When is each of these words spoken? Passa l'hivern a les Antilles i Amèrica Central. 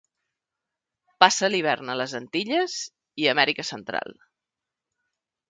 Passa 1.23 1.49
l'hivern 1.51 1.91
a 1.91 1.97
les 2.01 2.15
Antilles 2.21 2.79
i 3.25 3.29
Amèrica 3.35 3.67
Central. 3.71 4.19